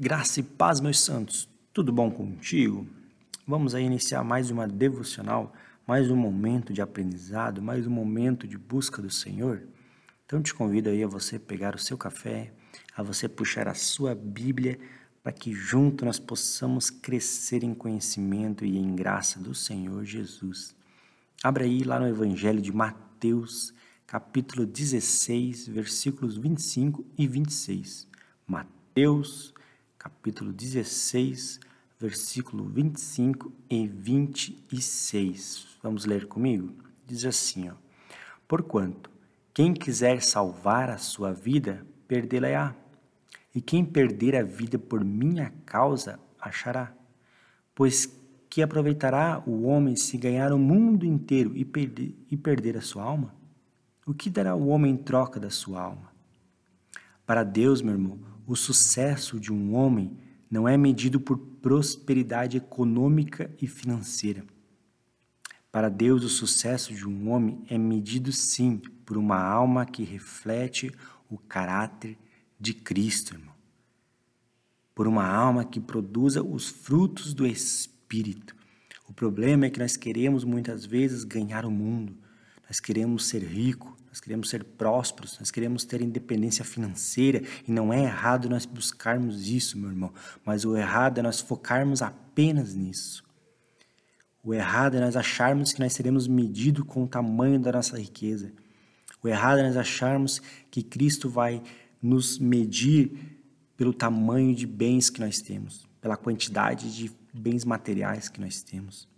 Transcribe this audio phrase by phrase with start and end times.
[0.00, 1.48] Graça e paz, meus santos.
[1.72, 2.86] Tudo bom contigo?
[3.44, 5.52] Vamos aí iniciar mais uma devocional,
[5.84, 9.64] mais um momento de aprendizado, mais um momento de busca do Senhor.
[10.24, 12.52] Então te convido aí a você pegar o seu café,
[12.96, 14.78] a você puxar a sua Bíblia,
[15.20, 20.76] para que junto nós possamos crescer em conhecimento e em graça do Senhor Jesus.
[21.42, 23.74] Abra aí lá no Evangelho de Mateus,
[24.06, 28.06] capítulo 16, versículos 25 e 26.
[28.46, 29.57] Mateus
[29.98, 31.58] capítulo 16,
[31.98, 35.78] versículo 25 e 26.
[35.82, 36.72] Vamos ler comigo?
[37.04, 37.74] Diz assim, ó:
[38.46, 39.10] Porquanto
[39.52, 42.74] quem quiser salvar a sua vida, perdê-la-á.
[43.54, 46.92] E quem perder a vida por minha causa, achará.
[47.74, 48.16] Pois
[48.48, 53.02] que aproveitará o homem se ganhar o mundo inteiro e perder, e perder a sua
[53.02, 53.34] alma?
[54.06, 56.12] O que dará o homem em troca da sua alma?
[57.26, 60.16] Para Deus, meu irmão, o sucesso de um homem
[60.50, 64.42] não é medido por prosperidade econômica e financeira.
[65.70, 70.90] Para Deus, o sucesso de um homem é medido sim por uma alma que reflete
[71.28, 72.16] o caráter
[72.58, 73.54] de Cristo, irmão.
[74.94, 78.56] Por uma alma que produza os frutos do Espírito.
[79.06, 82.16] O problema é que nós queremos muitas vezes ganhar o mundo,
[82.66, 87.92] nós queremos ser rico, nós queremos ser prósperos, nós queremos ter independência financeira e não
[87.92, 90.12] é errado nós buscarmos isso, meu irmão,
[90.44, 93.24] mas o errado é nós focarmos apenas nisso.
[94.42, 98.52] O errado é nós acharmos que nós seremos medidos com o tamanho da nossa riqueza.
[99.22, 101.62] O errado é nós acharmos que Cristo vai
[102.02, 103.38] nos medir
[103.76, 109.08] pelo tamanho de bens que nós temos, pela quantidade de bens materiais que nós temos.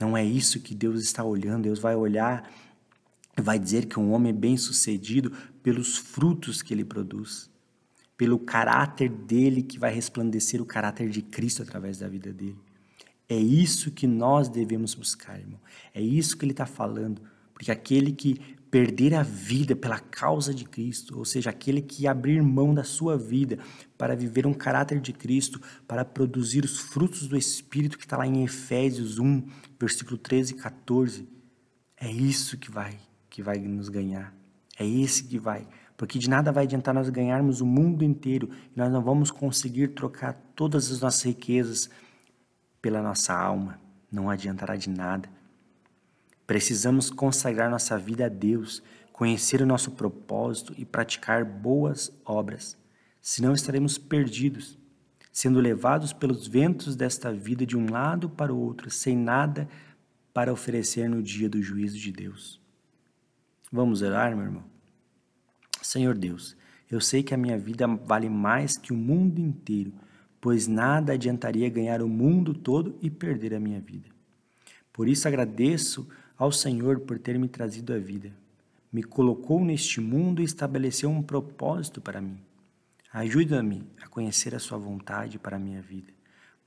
[0.00, 1.64] Não é isso que Deus está olhando.
[1.64, 2.48] Deus vai olhar
[3.42, 7.50] vai dizer que um homem é bem-sucedido pelos frutos que ele produz,
[8.16, 12.58] pelo caráter dele que vai resplandecer o caráter de Cristo através da vida dele.
[13.28, 15.60] É isso que nós devemos buscar, irmão.
[15.94, 17.20] É isso que ele está falando.
[17.52, 18.40] Porque aquele que
[18.70, 23.16] perder a vida pela causa de Cristo, ou seja, aquele que abrir mão da sua
[23.16, 23.58] vida
[23.96, 28.26] para viver um caráter de Cristo, para produzir os frutos do Espírito, que está lá
[28.26, 29.42] em Efésios 1,
[29.78, 31.28] versículo 13 e 14,
[31.96, 32.98] é isso que vai
[33.38, 34.34] que vai nos ganhar.
[34.76, 35.64] É esse que vai.
[35.96, 39.88] Porque de nada vai adiantar nós ganharmos o mundo inteiro e nós não vamos conseguir
[39.88, 41.88] trocar todas as nossas riquezas
[42.82, 43.80] pela nossa alma.
[44.10, 45.28] Não adiantará de nada.
[46.48, 48.82] Precisamos consagrar nossa vida a Deus,
[49.12, 52.76] conhecer o nosso propósito e praticar boas obras.
[53.22, 54.76] Senão estaremos perdidos,
[55.30, 59.68] sendo levados pelos ventos desta vida de um lado para o outro, sem nada
[60.34, 62.60] para oferecer no dia do juízo de Deus.
[63.70, 64.64] Vamos orar, meu irmão?
[65.82, 66.56] Senhor Deus,
[66.90, 69.92] eu sei que a minha vida vale mais que o mundo inteiro,
[70.40, 74.08] pois nada adiantaria ganhar o mundo todo e perder a minha vida.
[74.92, 78.32] Por isso agradeço ao Senhor por ter me trazido a vida.
[78.90, 82.38] Me colocou neste mundo e estabeleceu um propósito para mim.
[83.12, 86.12] Ajuda-me a conhecer a Sua vontade para a minha vida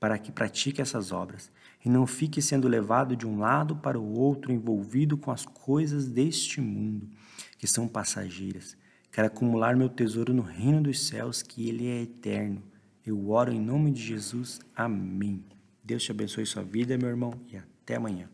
[0.00, 1.50] para que pratique essas obras
[1.84, 6.08] e não fique sendo levado de um lado para o outro envolvido com as coisas
[6.08, 7.08] deste mundo,
[7.56, 8.76] que são passageiras.
[9.10, 12.62] Quero acumular meu tesouro no reino dos céus, que ele é eterno.
[13.04, 14.60] Eu oro em nome de Jesus.
[14.76, 15.44] Amém.
[15.82, 18.28] Deus te abençoe sua vida, meu irmão, e até amanhã.